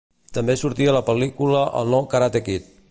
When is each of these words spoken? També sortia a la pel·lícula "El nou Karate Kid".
També 0.37 0.55
sortia 0.61 0.91
a 0.93 0.95
la 0.97 1.03
pel·lícula 1.11 1.63
"El 1.83 1.95
nou 1.97 2.13
Karate 2.15 2.45
Kid". 2.49 2.73